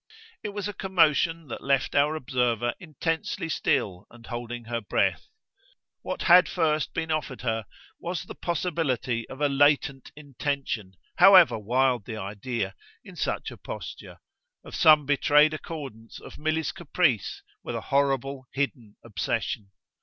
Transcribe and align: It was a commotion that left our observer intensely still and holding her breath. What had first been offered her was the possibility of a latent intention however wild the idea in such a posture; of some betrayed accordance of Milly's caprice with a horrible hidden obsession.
It 0.41 0.49
was 0.49 0.67
a 0.67 0.73
commotion 0.73 1.47
that 1.49 1.63
left 1.63 1.93
our 1.93 2.15
observer 2.15 2.73
intensely 2.79 3.47
still 3.49 4.07
and 4.09 4.25
holding 4.25 4.63
her 4.63 4.81
breath. 4.81 5.27
What 6.01 6.23
had 6.23 6.49
first 6.49 6.91
been 6.95 7.11
offered 7.11 7.41
her 7.41 7.65
was 7.99 8.23
the 8.23 8.33
possibility 8.33 9.29
of 9.29 9.41
a 9.41 9.47
latent 9.47 10.11
intention 10.15 10.93
however 11.17 11.59
wild 11.59 12.05
the 12.05 12.17
idea 12.17 12.73
in 13.03 13.15
such 13.15 13.51
a 13.51 13.57
posture; 13.57 14.17
of 14.63 14.73
some 14.73 15.05
betrayed 15.05 15.53
accordance 15.53 16.19
of 16.19 16.39
Milly's 16.39 16.71
caprice 16.71 17.43
with 17.61 17.75
a 17.75 17.81
horrible 17.81 18.47
hidden 18.55 18.97
obsession. 19.05 19.69